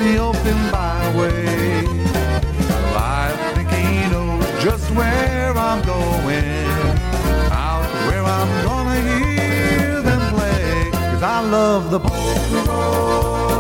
the 0.04 0.18
open 0.18 0.58
byway. 0.72 1.86
Think 3.56 3.70
he 3.70 4.10
knows 4.12 4.46
just 4.62 4.92
where 4.92 5.54
I'm 5.56 5.82
going, 5.86 6.68
out 7.52 7.88
where 8.08 8.24
I'm 8.24 8.52
gonna 8.66 9.00
hear 9.02 10.02
them 10.02 10.34
play. 10.34 10.92
Cause 10.92 11.24
I 11.24 11.40
love 11.42 11.90
the 11.90 12.00
polka 12.00 13.53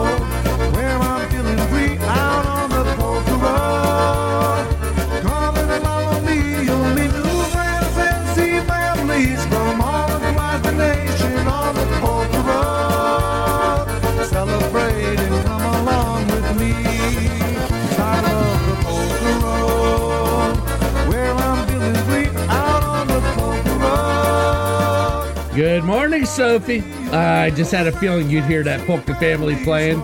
Good 25.55 25.83
morning, 25.83 26.25
Sophie. 26.25 26.81
I 27.11 27.51
just 27.51 27.71
had 27.71 27.85
a 27.85 27.91
feeling 27.91 28.27
you'd 28.27 28.45
hear 28.45 28.63
that 28.63 28.87
polka 28.87 29.13
family 29.13 29.55
playing. 29.63 30.01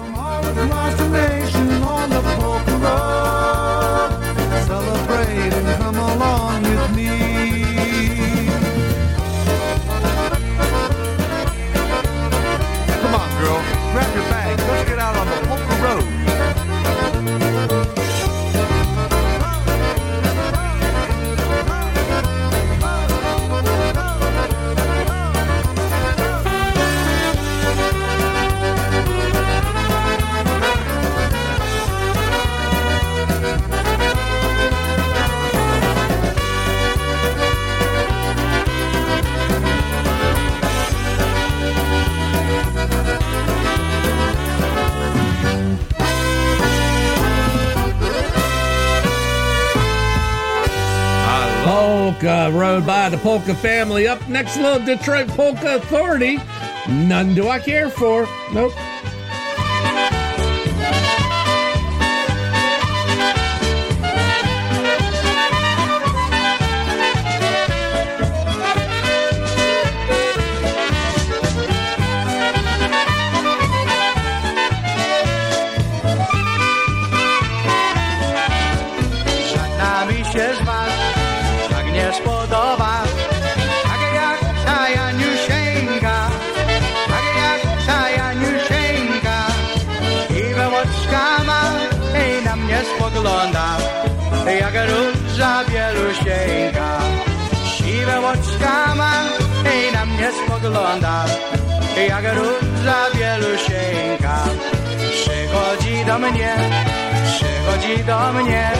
Polka 52.29 52.55
Road 52.55 52.85
by 52.85 53.09
the 53.09 53.17
Polka 53.17 53.55
family. 53.55 54.07
Up 54.07 54.29
next, 54.29 54.55
little 54.57 54.85
Detroit 54.85 55.29
Polka 55.29 55.77
Authority. 55.77 56.37
None 56.87 57.33
do 57.33 57.49
I 57.49 57.57
care 57.57 57.89
for. 57.89 58.27
Nope. 58.53 58.73
Siwe 98.59 98.67
oczka 98.67 98.95
ma 98.95 99.11
i 99.71 99.93
na 99.93 100.05
mnie 100.05 100.29
spogląda 100.31 101.25
Jak 102.09 102.23
róża 102.35 102.99
bielusieńka 103.15 104.39
Przychodzi 105.11 106.05
do 106.05 106.19
mnie, 106.19 106.55
przychodzi 107.25 108.03
do 108.03 108.33
mnie 108.33 108.71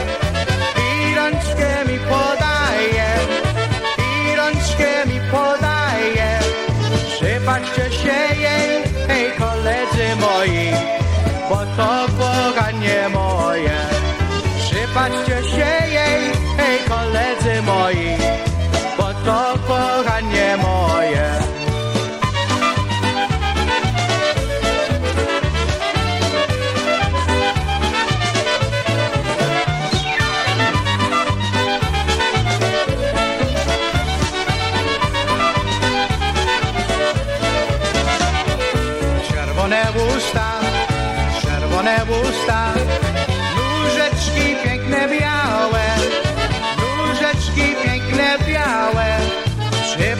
i 0.76 1.14
rączkę 1.14 1.84
mi 1.92 1.98
podaje, 1.98 3.08
i 3.98 4.36
rączkę 4.36 5.06
mi 5.06 5.20
podaje. 5.30 6.38
Przypatrzcie 7.12 7.90
się 7.90 8.40
jej, 8.40 8.82
hej 9.08 9.32
koledzy 9.38 10.16
moi, 10.20 10.70
bo 11.50 11.56
to 11.56 12.06
boganie 12.12 13.08
moje. 13.08 13.78
Przypatrzcie 14.60 15.50
się 15.50 15.86
jej, 15.92 16.32
hej 16.56 16.78
koledzy 16.88 17.62
moi, 17.62 18.16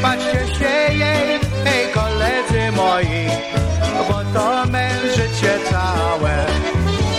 Przypatrzcie 0.01 0.55
się 0.59 0.95
jej, 0.95 1.41
hej 1.65 1.93
koledzy 1.95 2.73
moi, 2.73 3.27
bo 4.09 4.19
to 4.35 4.67
mężycie 4.71 5.59
całe. 5.71 6.47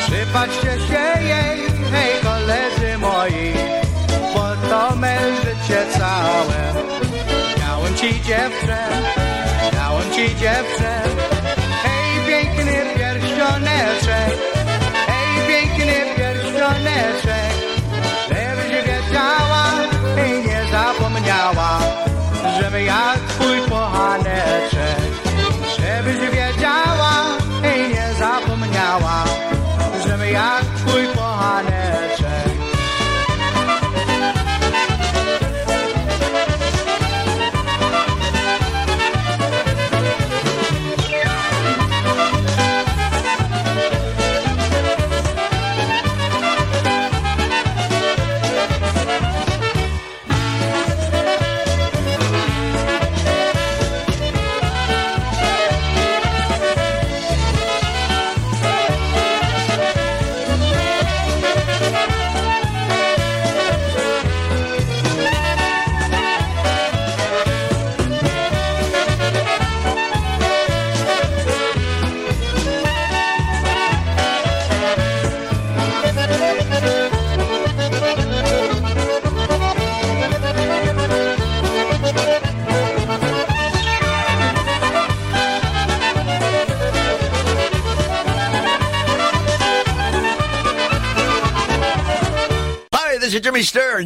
Przypatrzcie 0.07 0.71
się 0.87 1.23
jej, 1.23 1.59
hej 1.91 2.21
koledzy 2.23 2.97
moi, 2.97 3.53
bo 4.33 4.69
to 4.69 4.95
mężycie 4.95 5.85
całe. 5.97 6.73
Miałem 7.59 7.95
ci 7.95 8.21
dziewczę, 8.21 8.77
miałem 9.73 10.11
ci 10.15 10.35
dziewczę, 10.35 11.01
hej 11.83 12.25
piękny 12.27 12.81
pierścioneczek, 12.95 14.33
hej 15.07 15.47
piękny 15.47 15.95
pierścioneczek, 16.15 17.53
żebyś 18.27 18.85
wiedziała 18.85 19.63
i 20.27 20.47
nie 20.47 20.61
zapomniała, 20.71 21.79
ja 22.79 23.13
twój 23.27 23.61
kochaneczek, 23.69 25.00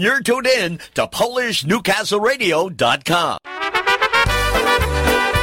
You're 0.06 0.22
tuned 0.22 0.46
in 0.46 0.78
to 0.94 1.08
PolishNewcastleRadio.com. 1.08 3.38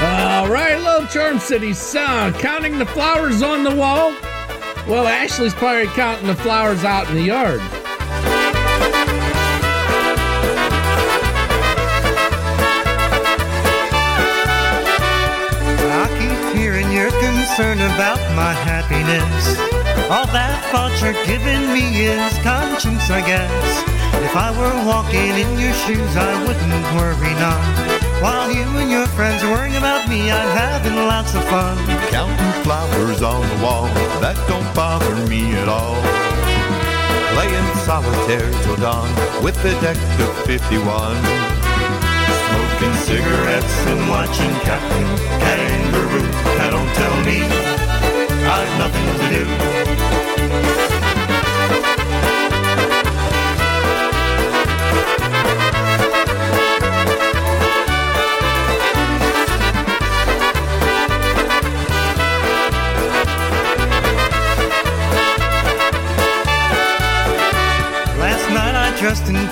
All 0.01 0.49
right, 0.49 0.79
little 0.79 1.09
Charm 1.09 1.41
City 1.41 1.73
sound. 1.73 2.37
Counting 2.37 2.79
the 2.79 2.87
flowers 2.87 3.43
on 3.43 3.65
the 3.65 3.75
wall. 3.75 4.15
Well, 4.87 5.09
Ashley's 5.09 5.53
probably 5.53 5.87
counting 5.87 6.29
the 6.29 6.37
flowers 6.37 6.85
out 6.85 7.11
in 7.11 7.17
the 7.17 7.23
yard. 7.23 7.61
I 15.91 16.07
keep 16.21 16.39
hearing 16.57 16.93
you're 16.93 17.09
about 17.09 18.21
my 18.37 18.53
happiness. 18.63 19.59
All 20.09 20.27
that 20.27 20.65
thought 20.71 20.93
you're 21.03 21.15
giving 21.27 21.73
me 21.75 22.07
is 22.07 22.39
conscience, 22.45 23.11
I 23.11 23.23
guess. 23.27 24.02
If 24.21 24.37
I 24.37 24.51
were 24.53 24.87
walking 24.87 25.33
in 25.41 25.59
your 25.59 25.73
shoes, 25.73 26.17
I 26.17 26.33
wouldn't 26.45 26.87
worry 26.97 27.33
none. 27.41 27.65
While 28.23 28.53
you 28.53 28.65
and 28.79 28.91
your 28.91 29.07
friends 29.09 29.43
are 29.43 29.51
worrying 29.51 29.77
about 29.77 30.09
me, 30.09 30.31
I'm 30.31 30.51
having 30.57 30.97
lots 30.97 31.35
of 31.35 31.45
fun. 31.45 31.77
Counting 32.11 32.53
flowers 32.63 33.23
on 33.23 33.41
the 33.41 33.65
wall, 33.65 33.87
that 34.21 34.37
don't 34.49 34.69
bother 34.75 35.17
me 35.27 35.55
at 35.57 35.69
all. 35.69 35.97
Playing 37.35 37.69
solitaire 37.85 38.51
till 38.63 38.77
dawn 38.77 39.09
with 39.43 39.57
the 39.63 39.73
deck 39.81 39.97
of 40.21 40.33
51. 40.45 41.17
Smoking 42.47 42.95
cigarettes 43.09 43.77
and 43.89 44.09
watching 44.09 44.53
Captain 44.61 45.09
Kangaroo. 45.41 46.29
Now 46.59 46.71
don't 46.71 46.93
tell 46.95 47.17
me 47.25 47.41
I've 48.45 48.73
nothing 48.79 49.07
to 49.19 49.27
do. 49.35 51.02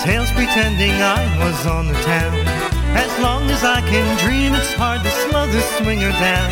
Tails 0.03 0.33
pretending 0.33 0.93
I 0.93 1.21
was 1.45 1.67
on 1.67 1.87
the 1.87 2.01
town. 2.09 2.33
As 2.97 3.13
long 3.21 3.51
as 3.51 3.63
I 3.65 3.81
can 3.83 4.07
dream, 4.25 4.55
it's 4.55 4.73
hard 4.73 5.03
to 5.03 5.11
slow 5.29 5.47
the 5.47 5.61
swinger 5.77 6.13
down. 6.17 6.51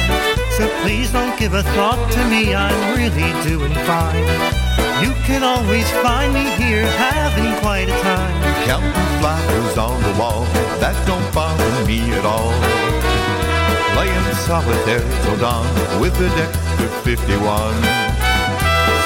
So 0.60 0.68
please 0.82 1.10
don't 1.12 1.32
give 1.38 1.54
a 1.54 1.62
thought 1.72 2.00
to 2.12 2.22
me, 2.28 2.54
I'm 2.54 2.76
really 2.92 3.32
doing 3.48 3.72
fine. 3.88 4.28
You 5.00 5.16
can 5.24 5.42
always 5.42 5.88
find 6.04 6.34
me 6.34 6.44
here 6.60 6.84
having 7.00 7.56
quite 7.64 7.88
a 7.88 7.98
time. 8.04 8.36
Counting 8.68 9.08
flowers 9.16 9.78
on 9.78 9.96
the 10.02 10.14
wall, 10.20 10.44
that 10.84 10.96
don't 11.06 11.24
bother 11.32 11.72
me 11.86 12.04
at 12.12 12.24
all. 12.28 12.52
Playing 13.96 14.28
solitaire 14.44 15.08
till 15.24 15.38
dawn 15.38 15.64
with 16.00 16.12
the 16.20 16.28
deck 16.36 16.52
of 16.84 16.92
51. 17.00 17.32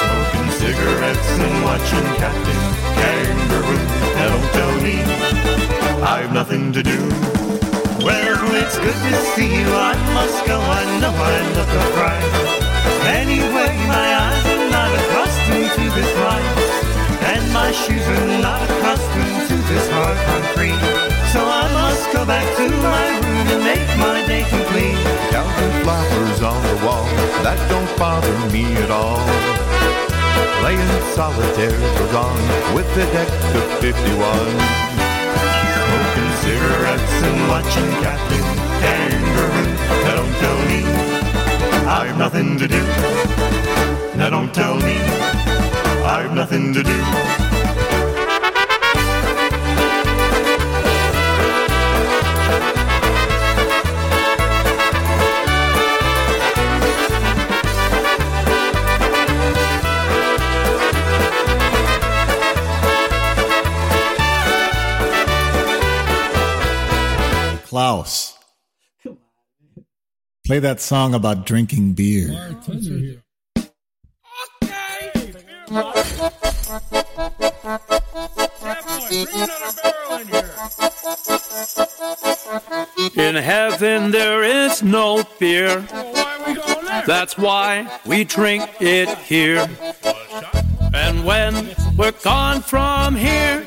Smoking 0.03 0.51
cigarettes 0.59 1.31
and 1.39 1.55
watching 1.63 2.07
Captain 2.19 2.62
me 4.83 4.99
I've 6.03 6.33
nothing 6.33 6.73
to 6.73 6.83
do. 6.83 6.99
Well, 8.03 8.43
it's 8.59 8.77
good 8.79 8.99
to 9.07 9.15
see 9.35 9.47
you. 9.47 9.69
I 9.71 9.95
must 10.19 10.45
go. 10.45 10.59
I 10.59 10.83
know 11.01 11.15
I 11.15 11.37
look 11.55 11.71
a 11.71 11.85
fright. 11.95 12.27
Anyway, 13.07 13.71
my 13.87 14.09
eyes 14.27 14.45
are 14.51 14.71
not 14.75 14.91
accustomed 15.01 15.71
to 15.79 15.85
this 15.95 16.13
life, 16.19 16.59
and 17.33 17.43
my 17.53 17.71
shoes 17.71 18.03
are 18.03 18.31
not 18.43 18.61
accustomed 18.67 19.39
to 19.49 19.57
this 19.71 19.87
hard 19.95 20.19
concrete. 20.27 20.83
So 21.31 21.41
I 21.47 21.65
must 21.79 22.13
go 22.13 22.27
back 22.27 22.47
to 22.59 22.67
my 22.69 23.07
room 23.23 23.47
and 23.55 23.63
make 23.63 23.89
my 24.03 24.27
day 24.27 24.43
complete. 24.51 24.99
Counting 25.31 25.75
flowers 25.87 26.43
on 26.43 26.61
the 26.67 26.77
wall, 26.85 27.07
that 27.47 27.59
don't 27.71 27.93
bother 27.99 28.37
me 28.51 28.65
at 28.83 28.91
all. 28.91 29.82
Playing 30.61 30.93
solitaire 31.15 31.79
till 31.97 32.13
dawn 32.13 32.41
with 32.75 32.89
the 32.95 33.05
deck 33.13 33.29
of 33.55 33.65
51. 33.81 34.83
Smoking 35.85 36.33
cigarettes 36.43 37.17
and 37.29 37.49
watching 37.49 37.91
Captain 38.05 38.47
Kangaroo. 38.81 39.67
Now 40.05 40.15
don't 40.21 40.37
tell 40.45 40.59
me 40.71 40.81
I've 41.87 42.17
nothing 42.19 42.59
to 42.59 42.69
do. 42.69 42.83
Now 44.17 44.31
don't 44.31 44.55
tell 44.55 44.77
me 44.77 44.97
I've 46.05 46.35
nothing 46.35 46.73
to 46.75 46.83
do. 46.83 47.42
Play 70.53 70.59
that 70.59 70.83
song 70.83 71.15
about 71.15 71.47
drinking 71.47 71.95
beer. 71.95 72.29
In 83.17 83.35
heaven 83.37 84.11
there 84.11 84.43
is 84.43 84.83
no 84.83 85.23
fear. 85.23 85.81
That's 87.07 87.39
why 87.39 87.89
we 88.05 88.25
drink 88.25 88.69
it 88.79 89.09
here. 89.21 89.67
And 90.93 91.25
when 91.25 91.75
we're 91.97 92.13
gone 92.23 92.61
from 92.61 93.17
here, 93.17 93.67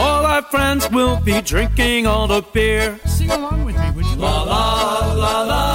all 0.00 0.26
our 0.26 0.42
friends 0.42 0.90
will 0.90 1.20
be 1.20 1.40
drinking 1.40 2.06
all 2.06 2.26
the 2.26 2.42
beer. 2.52 2.98
Sing 3.06 3.30
along 3.30 3.64
with 3.64 3.78
me, 3.78 3.90
would 3.92 4.06
you? 4.06 4.16
La 4.16 4.42
la 4.42 5.14
la 5.14 5.42
la 5.42 5.69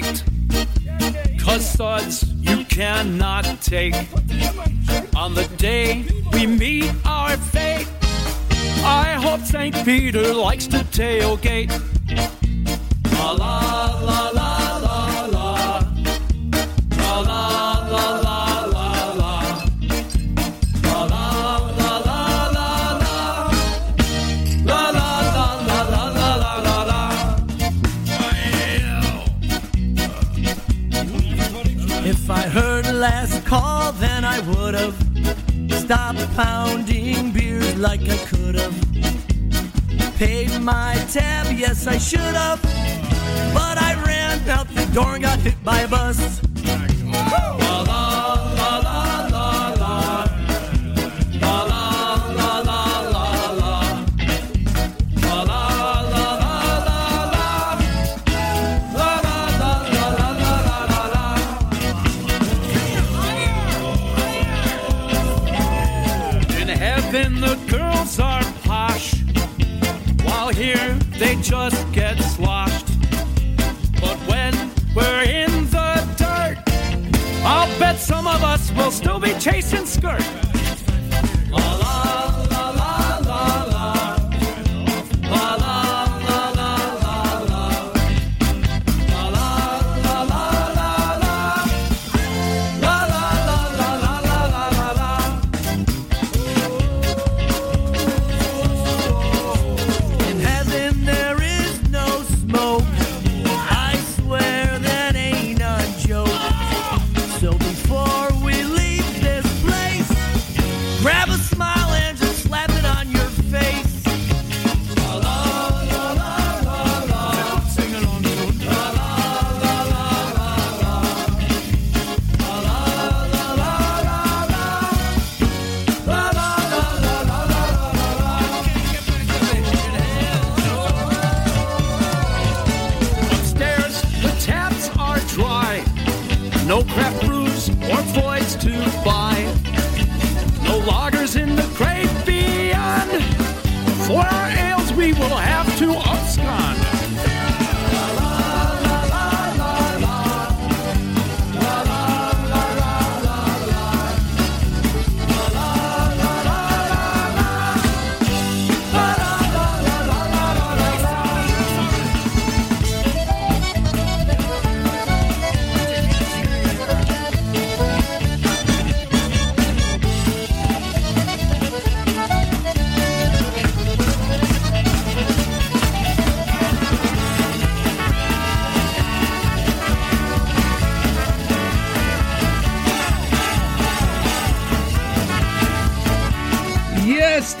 baked. 0.00 0.24
Cause 1.38 2.24
you 2.40 2.64
cannot 2.64 3.44
take. 3.60 3.94
On 5.14 5.34
the 5.34 5.48
day 5.56 6.04
we 6.32 6.46
meet 6.46 6.90
our 7.04 7.36
fate, 7.36 7.88
I 8.82 9.16
hope 9.24 9.40
St. 9.42 9.74
Peter 9.84 10.32
likes 10.34 10.66
to 10.68 10.78
tailgate. 10.98 11.70
La 13.12 13.32
la 13.32 14.00
la 14.08 14.30
la 14.30 14.63
call, 33.44 33.92
then 33.92 34.24
I 34.24 34.40
would 34.40 34.74
have 34.74 34.96
stopped 35.80 36.34
pounding 36.34 37.30
beers 37.32 37.76
like 37.76 38.02
I 38.02 38.16
could 38.26 38.54
have. 38.54 38.74
Paid 40.16 40.60
my 40.60 40.94
tab, 41.10 41.52
yes, 41.52 41.86
I 41.86 41.98
should 41.98 42.20
have. 42.20 42.62
But 43.52 43.78
I 43.78 43.94
ran 44.06 44.48
out 44.48 44.68
the 44.68 44.86
door 44.94 45.14
and 45.14 45.22
got 45.22 45.38
hit 45.40 45.62
by 45.64 45.80
a 45.80 45.88
bus. 45.88 46.40
then 67.14 67.40
the 67.40 67.54
girls 67.70 68.18
are 68.18 68.42
posh. 68.64 69.14
While 70.24 70.48
here 70.48 70.94
they 71.16 71.36
just 71.36 71.80
get 71.92 72.18
sloshed. 72.18 72.88
But 74.00 74.18
when 74.26 74.52
we're 74.96 75.22
in 75.22 75.70
the 75.70 75.92
dirt, 76.18 76.58
I'll 77.44 77.78
bet 77.78 77.98
some 77.98 78.26
of 78.26 78.42
us 78.42 78.72
will 78.72 78.90
still 78.90 79.20
be 79.20 79.32
chasing 79.34 79.86
skirts. 79.86 80.43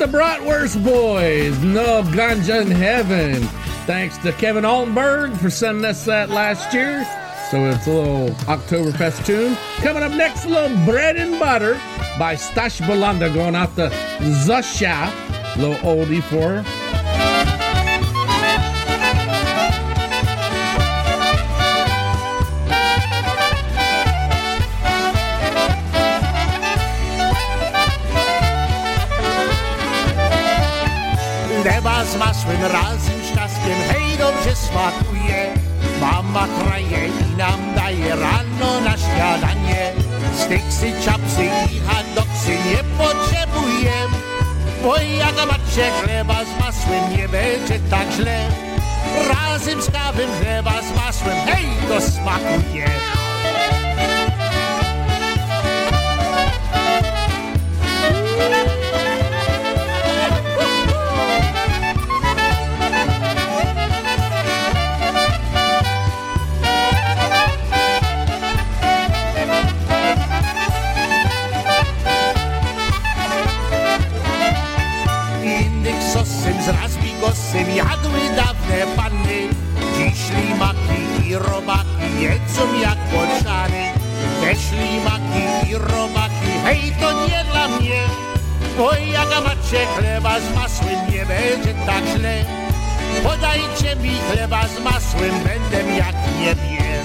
The 0.04 0.18
Bratwurst 0.18 0.84
Boys. 0.84 1.58
No 1.60 2.02
ganja 2.02 2.60
in 2.60 2.70
heaven. 2.70 3.42
Thanks 3.86 4.18
to 4.18 4.32
Kevin 4.32 4.64
Altenberg 4.64 5.34
for 5.38 5.48
sending 5.48 5.86
us 5.86 6.04
that 6.04 6.28
last 6.28 6.74
year. 6.74 7.06
So 7.50 7.64
it's 7.70 7.86
a 7.86 7.90
little 7.90 8.28
Oktoberfest 8.44 9.24
tune. 9.24 9.56
Coming 9.76 10.02
up 10.02 10.12
next, 10.12 10.44
a 10.44 10.48
little 10.50 10.84
bread 10.84 11.16
and 11.16 11.40
butter 11.40 11.80
by 12.18 12.36
Stash 12.36 12.80
Bulanda 12.80 13.32
going 13.32 13.54
out 13.54 13.74
to 13.76 13.88
Zusha. 14.18 15.10
Little 15.56 15.76
oldie 15.76 16.22
for 16.24 16.60
her. 16.60 16.73
Z 32.14 32.16
masłem 32.16 32.62
razem 32.62 33.20
z 33.24 33.92
hej, 33.92 34.18
dobrze 34.18 34.56
smakuje. 34.56 35.54
Mama 36.00 36.46
kraje 36.58 37.08
i 37.08 37.36
nam 37.36 37.74
daje 37.74 38.10
rano 38.10 38.80
na 38.80 38.96
śniadanie. 38.96 39.92
Stiksy, 40.36 40.92
czapsy 41.04 41.44
i 41.44 41.80
hotdogsy 41.86 42.50
nie 42.50 42.84
potrzebujem. 42.98 44.10
Bo 44.82 44.96
jak 44.96 45.36
macie 45.36 45.90
chleba 46.02 46.34
z 46.44 46.60
masłem, 46.60 47.16
nie 47.16 47.28
będzie 47.28 47.78
tak 47.90 48.12
źle. 48.16 48.38
Razem 49.28 49.82
z 49.82 49.90
kawą 49.90 50.22
chleba 50.40 50.72
z 50.82 50.96
masłem, 50.96 51.36
hej, 51.46 51.66
to 51.88 52.00
smakuje. 52.00 53.23
Razbigosem 77.54 77.76
jadły 77.76 78.36
dawne 78.36 78.96
panny. 78.96 79.48
Dziś 79.96 80.14
ślimaki 80.26 81.28
i 81.28 81.34
robaki 81.34 82.20
jedzą 82.20 82.80
jak 82.80 82.98
boczany. 83.12 83.84
Te 84.40 84.54
ślimaki 84.54 85.70
i 85.70 85.74
robaki, 85.74 86.52
hej, 86.64 86.94
to 87.00 87.12
nie 87.28 87.44
dla 87.52 87.68
mnie. 87.68 88.00
Bo 88.78 88.94
jak 88.94 89.28
macie 89.44 89.86
chleba 89.96 90.40
z 90.40 90.54
masłem, 90.54 91.12
nie 91.12 91.26
będzie 91.26 91.74
tak 91.86 92.04
źle. 92.16 92.44
Podajcie 93.22 93.96
mi 93.96 94.14
chleba 94.30 94.68
z 94.68 94.80
masłem, 94.80 95.30
będę 95.30 95.94
jak 95.96 96.14
nie 96.40 96.54
wiem. 96.54 97.04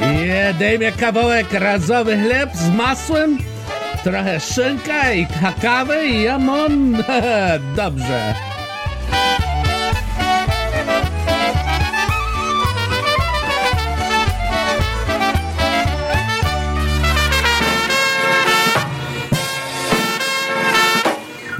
Nie, 0.00 0.54
daj 0.58 0.78
mi 0.78 0.92
kawałek 0.92 1.52
razowy 1.52 2.18
chleb 2.18 2.50
z 2.54 2.68
masłem, 2.68 3.49
trochę 4.04 4.40
szynka 4.40 5.12
i 5.12 5.26
kakawy 5.26 6.06
i 6.06 6.22
ja 6.22 6.38
mam 6.38 6.96
dobrze. 7.76 8.49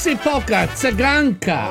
Gypsy 0.00 0.16
polka, 0.16 0.66
Cyganka. 0.72 1.68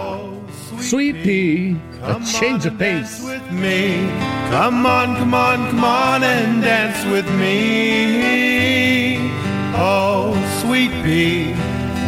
Sweet 0.80 1.16
pea, 1.24 1.76
a 2.04 2.24
change 2.24 2.68
of 2.68 2.78
pace. 2.78 3.24
with 3.24 3.52
me. 3.52 4.08
Come 4.52 4.86
on, 4.86 5.16
come 5.16 5.34
on, 5.34 5.70
come 5.72 5.84
on 5.84 6.24
and 6.24 6.62
dance 6.62 7.04
with 7.12 7.26
me. 7.40 9.32
Oh, 9.74 10.38
sweet 10.62 10.92
pea, 11.04 11.56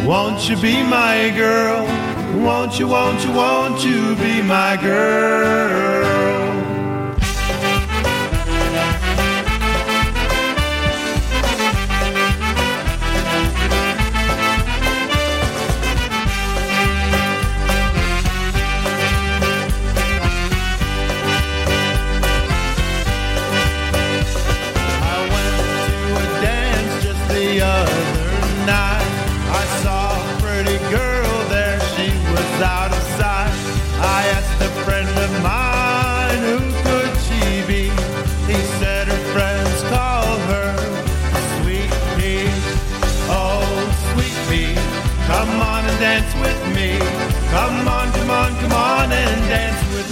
won't 0.06 0.48
you 0.48 0.56
be 0.58 0.84
my 0.84 1.32
girl? 1.36 1.84
Won't 2.40 2.78
you, 2.78 2.86
won't 2.86 3.24
you, 3.24 3.32
won't 3.32 3.84
you 3.84 4.14
be 4.14 4.42
my 4.42 4.78
girl? 4.80 6.11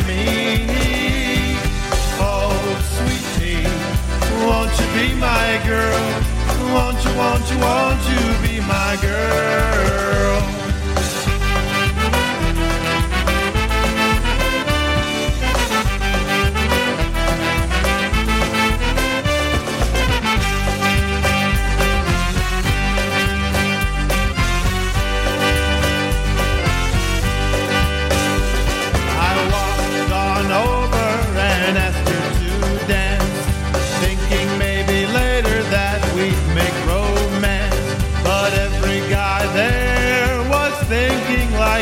Me. 0.07 1.57
Oh, 2.21 2.53
Sweet 2.95 3.25
Pea, 3.37 3.65
won't 4.47 4.73
you 4.79 4.89
be 4.97 5.15
my 5.19 5.61
girl? 5.67 6.05
Won't 6.75 7.05
you, 7.05 7.13
won't 7.17 7.51
you, 7.51 7.59
won't 7.59 8.03
you 8.11 8.23
be 8.47 8.61
my 8.67 8.99
girl? 9.01 10.60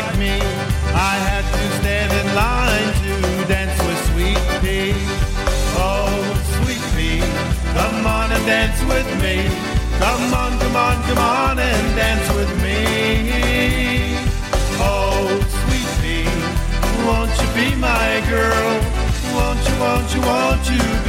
Like 0.01 0.17
me. 0.17 0.39
I 0.95 1.15
had 1.29 1.43
to 1.43 1.65
stand 1.79 2.11
in 2.21 2.27
line 2.35 2.91
to 3.03 3.13
dance 3.47 3.77
with 3.83 3.99
Sweet 4.11 4.43
Pea. 4.61 4.93
Oh, 5.75 6.13
Sweet 6.55 6.83
Pea, 6.95 7.19
come 7.75 8.07
on 8.07 8.31
and 8.31 8.45
dance 8.45 8.79
with 8.91 9.09
me. 9.23 9.35
Come 9.99 10.33
on, 10.33 10.51
come 10.59 10.75
on, 10.75 10.95
come 11.03 11.17
on 11.17 11.59
and 11.59 11.85
dance 11.95 12.27
with 12.37 12.51
me. 12.63 14.15
Oh, 14.79 15.27
Sweet 15.63 15.91
Pea, 16.01 16.29
won't 17.07 17.33
you 17.41 17.49
be 17.59 17.75
my 17.75 18.23
girl? 18.29 18.71
Won't 19.35 19.61
you, 19.67 19.75
won't 19.83 20.09
you, 20.15 20.21
won't 20.21 20.63
you 20.71 21.08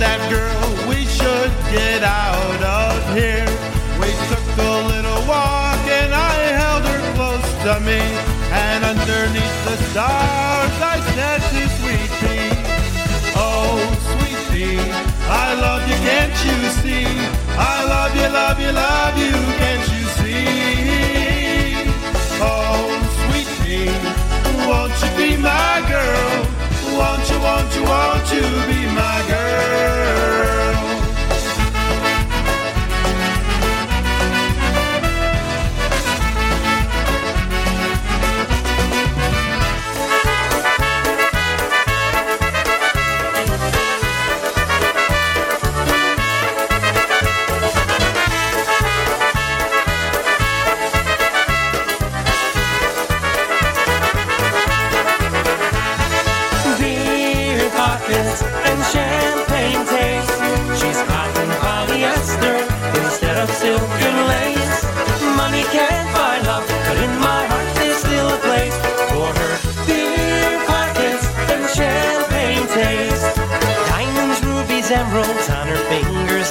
that 0.00 0.20
girl 0.32 0.64
we 0.88 1.04
should 1.04 1.52
get 1.68 2.00
out 2.00 2.62
of 2.64 2.96
here. 3.12 3.44
We 4.00 4.08
took 4.32 4.46
a 4.56 4.76
little 4.88 5.20
walk 5.28 5.76
and 5.92 6.16
I 6.16 6.32
held 6.56 6.84
her 6.88 7.02
close 7.12 7.48
to 7.68 7.76
me. 7.84 8.00
And 8.48 8.80
underneath 8.82 9.58
the 9.68 9.76
stars 9.92 10.72
I 10.80 10.96
said 11.12 11.40
to 11.52 11.62
Sweet 11.78 12.10
Pea, 12.16 12.48
Oh, 13.36 13.76
Sweet 14.16 14.40
Pea, 14.48 14.80
I 15.28 15.52
love 15.60 15.84
you, 15.84 15.96
can't 16.08 16.36
you 16.48 16.56
see? 16.80 17.04
I 17.60 17.84
love 17.84 18.16
you, 18.16 18.28
love 18.32 18.58
you, 18.58 18.72
love 18.72 19.16
you, 19.20 19.36
can't 19.60 19.84
you 19.92 20.04
see? 20.16 21.92
Oh, 22.40 22.88
Sweet 23.20 23.50
Pea, 23.60 23.92
won't 24.64 24.96
you 24.96 25.10
be 25.20 25.36
my 25.36 25.84
girl? 25.92 26.39
Won't 27.00 27.30
you, 27.30 27.38
won't 27.40 27.74
you, 27.76 27.82
won't 27.84 28.30
you 28.30 28.42
be 28.68 28.80
my 28.94 29.24
girl? 29.26 30.59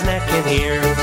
Neck, 0.09 0.25
and 0.33 0.47
ears. 0.49 1.01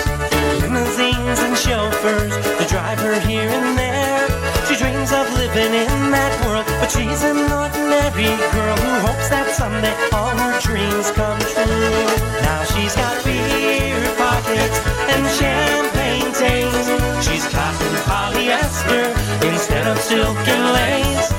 Limousines 0.63 1.39
and 1.47 1.55
chauffeurs 1.57 2.35
to 2.59 2.65
drive 2.67 2.99
her 3.07 3.19
here 3.29 3.49
and 3.59 3.79
there. 3.79 4.27
She 4.67 4.75
dreams 4.83 5.11
of 5.13 5.27
living 5.43 5.73
in 5.85 5.97
that 6.11 6.35
world, 6.43 6.67
but 6.81 6.91
she's 6.91 7.23
an 7.23 7.39
ordinary 7.63 8.35
girl 8.55 8.77
who 8.83 8.93
hopes 9.07 9.29
that 9.31 9.47
someday 9.55 9.95
all 10.11 10.35
her 10.43 10.59
dreams 10.67 11.07
come 11.15 11.39
true. 11.55 12.03
Now 12.43 12.61
she's 12.73 12.95
got 12.99 13.15
beer 13.23 14.03
pockets 14.19 14.79
and 15.13 15.23
champagne 15.39 16.31
taste. 16.35 16.91
She's 17.23 17.47
cotton 17.55 17.95
polyester 18.11 19.07
instead 19.47 19.87
of 19.87 19.97
silk 20.03 20.41
and 20.55 20.65
lace. 20.79 21.31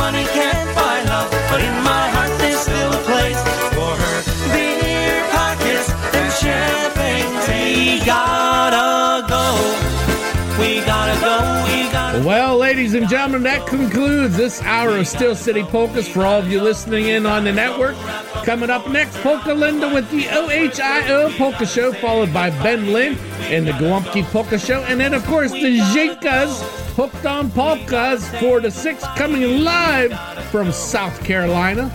Money 0.00 0.24
can't 0.32 0.70
buy 0.72 1.04
love, 1.12 1.30
but 1.52 1.60
in 1.60 1.76
my 1.84 2.04
heart 2.16 2.29
Well, 12.24 12.58
ladies 12.58 12.94
and 12.94 13.08
gentlemen, 13.08 13.42
that 13.44 13.66
concludes 13.66 14.36
this 14.36 14.60
hour 14.62 14.96
of 14.96 15.08
Steel 15.08 15.34
City 15.34 15.62
Polkas 15.62 16.06
for 16.06 16.24
all 16.24 16.38
of 16.38 16.50
you 16.50 16.60
listening 16.60 17.06
in 17.06 17.24
on 17.24 17.44
the 17.44 17.52
network. 17.52 17.96
Coming 18.44 18.68
up 18.68 18.88
next, 18.88 19.16
Polka 19.18 19.54
Linda 19.54 19.88
with 19.88 20.10
the 20.10 20.26
OHIO 20.26 21.30
Polka 21.38 21.66
Show, 21.66 21.92
followed 21.92 22.32
by 22.32 22.50
Ben 22.62 22.92
Lynn 22.92 23.16
and 23.42 23.66
the 23.66 23.72
Gołąbki 23.72 24.24
Polka 24.24 24.58
Show. 24.58 24.82
And 24.84 25.00
then, 25.00 25.14
of 25.14 25.24
course, 25.26 25.52
the 25.52 25.78
Zinkas, 25.78 26.62
Hooked 26.94 27.24
on 27.24 27.50
Polkas, 27.50 28.28
4 28.40 28.60
to 28.60 28.70
6, 28.70 29.04
coming 29.16 29.64
live 29.64 30.10
from 30.50 30.72
South 30.72 31.22
Carolina. 31.24 31.90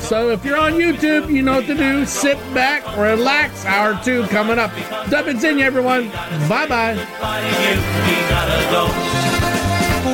So 0.00 0.30
if 0.30 0.44
you're 0.44 0.58
on 0.58 0.72
YouTube, 0.72 1.32
you 1.32 1.42
know 1.42 1.56
what 1.56 1.66
to 1.66 1.74
do. 1.74 2.04
Sit 2.04 2.36
back, 2.52 2.82
relax. 2.96 3.64
Hour 3.64 3.98
two 4.02 4.24
coming 4.26 4.58
up. 4.58 4.72
Dub 5.08 5.28
it's 5.28 5.44
in, 5.44 5.58
you, 5.58 5.64
everyone. 5.64 6.08
Bye 6.48 6.66
bye. 6.66 6.94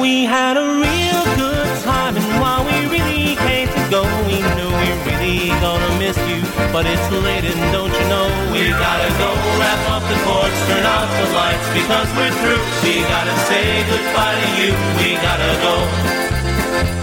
we 0.01 0.25
had 0.25 0.57
a 0.57 0.67
real 0.81 1.25
good 1.37 1.69
time, 1.83 2.17
and 2.17 2.41
while 2.41 2.65
we 2.65 2.77
really 2.93 3.37
hate 3.49 3.69
to 3.69 3.85
go, 3.91 4.03
we 4.29 4.41
knew 4.57 4.71
we 4.81 4.89
really 5.09 5.49
gonna 5.61 5.99
miss 5.99 6.17
you. 6.29 6.45
But 6.73 6.85
it's 6.87 7.09
late, 7.11 7.45
and 7.45 7.61
don't 7.73 7.93
you 7.93 8.07
know 8.09 8.29
we 8.53 8.69
gotta 8.69 9.11
go 9.17 9.33
wrap 9.57 9.81
up 9.89 10.05
the 10.09 10.19
cords, 10.29 10.57
turn 10.69 10.85
out 10.85 11.09
the 11.21 11.29
lights 11.33 11.69
because 11.73 12.09
we're 12.17 12.37
through. 12.41 12.63
We 12.85 13.01
gotta 13.09 13.37
say 13.49 13.85
goodbye 13.89 14.37
to 14.41 14.49
you. 14.61 14.73
We 15.01 15.17
gotta 15.21 15.53
go. 15.65 16.22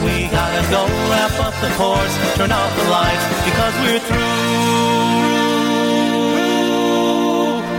We 0.04 0.30
gotta 0.30 0.64
go 0.72 0.86
wrap 1.10 1.36
up 1.40 1.54
the 1.60 1.70
course, 1.76 2.16
turn 2.36 2.52
off 2.52 2.76
the 2.78 2.84
lights 2.90 3.26
because 3.44 3.74
we're 3.84 4.00
through. 4.00 4.60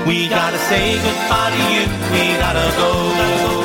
We 0.06 0.28
gotta 0.28 0.58
say 0.58 0.96
goodbye 0.96 1.50
to 1.50 1.62
you. 1.72 1.86
We 2.12 2.36
gotta 2.38 2.66
go. 2.76 3.59